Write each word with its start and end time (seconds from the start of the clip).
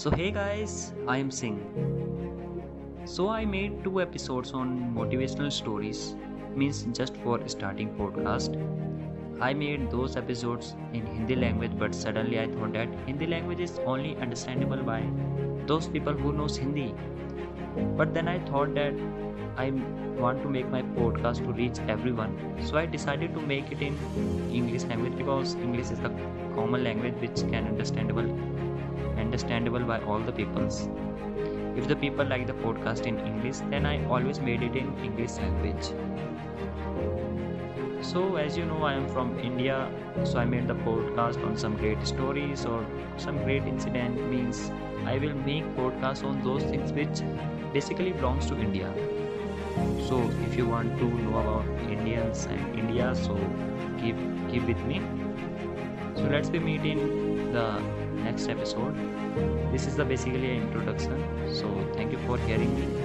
So, 0.00 0.10
hey 0.10 0.30
guys, 0.30 0.92
I 1.08 1.16
am 1.16 1.30
Singh. 1.30 1.58
So, 3.06 3.30
I 3.30 3.46
made 3.46 3.82
two 3.82 4.02
episodes 4.02 4.52
on 4.52 4.94
motivational 4.94 5.50
stories, 5.50 6.14
means 6.54 6.82
just 6.98 7.16
for 7.22 7.36
starting 7.48 7.94
podcast. 8.00 8.58
I 9.40 9.54
made 9.54 9.90
those 9.90 10.18
episodes 10.18 10.74
in 10.92 11.06
Hindi 11.06 11.36
language, 11.36 11.78
but 11.78 11.94
suddenly 11.94 12.38
I 12.38 12.46
thought 12.46 12.74
that 12.74 12.88
Hindi 13.06 13.26
language 13.26 13.60
is 13.60 13.78
only 13.86 14.14
understandable 14.18 14.82
by 14.82 15.02
those 15.66 15.88
people 15.88 16.12
who 16.12 16.34
knows 16.34 16.58
Hindi. 16.58 16.94
But 17.96 18.12
then 18.12 18.28
I 18.28 18.38
thought 18.40 18.74
that 18.74 18.92
I 19.56 19.70
want 20.18 20.42
to 20.42 20.50
make 20.50 20.68
my 20.68 20.82
podcast 21.00 21.38
to 21.38 21.54
reach 21.54 21.78
everyone, 21.88 22.36
so 22.66 22.76
I 22.76 22.84
decided 22.84 23.32
to 23.32 23.40
make 23.40 23.72
it 23.72 23.80
in 23.80 23.96
English 24.52 24.84
language 24.84 25.16
because 25.16 25.54
English 25.54 25.90
is 25.90 26.00
the 26.00 26.10
common 26.54 26.84
language 26.84 27.14
which 27.14 27.40
can 27.50 27.66
understandable 27.66 28.30
understandable 29.18 29.80
by 29.80 30.00
all 30.00 30.18
the 30.18 30.32
peoples. 30.32 30.88
If 31.76 31.88
the 31.88 31.96
people 31.96 32.24
like 32.24 32.46
the 32.46 32.54
podcast 32.54 33.06
in 33.06 33.18
English, 33.20 33.58
then 33.70 33.84
I 33.84 34.04
always 34.06 34.40
made 34.40 34.62
it 34.62 34.76
in 34.76 34.96
English 35.04 35.32
language. 35.36 35.90
So, 38.02 38.36
as 38.36 38.56
you 38.56 38.64
know, 38.64 38.82
I 38.84 38.94
am 38.94 39.08
from 39.08 39.38
India, 39.40 39.90
so 40.24 40.38
I 40.38 40.44
made 40.44 40.68
the 40.68 40.74
podcast 40.74 41.44
on 41.44 41.56
some 41.56 41.76
great 41.76 42.06
stories 42.06 42.64
or 42.64 42.86
some 43.16 43.42
great 43.44 43.64
incident. 43.64 44.30
Means 44.30 44.70
I 45.04 45.18
will 45.18 45.34
make 45.34 45.64
podcast 45.76 46.24
on 46.24 46.42
those 46.42 46.62
things 46.62 46.92
which 46.92 47.22
basically 47.72 48.12
belongs 48.12 48.46
to 48.46 48.58
India. 48.58 48.92
So, 50.08 50.30
if 50.48 50.56
you 50.56 50.66
want 50.66 50.98
to 50.98 51.04
know 51.04 51.38
about 51.38 51.90
Indians 51.90 52.46
and 52.46 52.78
India, 52.78 53.14
so 53.14 53.36
keep 54.00 54.16
keep 54.50 54.66
with 54.66 54.82
me. 54.86 55.02
So 56.16 56.22
let's 56.34 56.48
be 56.48 56.58
meeting 56.58 57.52
the 57.52 57.66
next 58.24 58.48
episode. 58.48 58.94
This 59.72 59.86
is 59.86 59.96
the 59.96 60.04
basically 60.04 60.56
introduction. 60.56 61.22
So 61.52 61.68
thank 61.94 62.12
you 62.12 62.18
for 62.26 62.38
hearing 62.38 62.74
me. 62.74 62.95